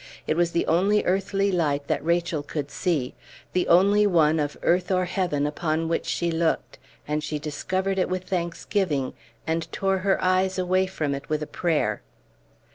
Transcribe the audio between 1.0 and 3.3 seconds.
earthly light that Rachel could see,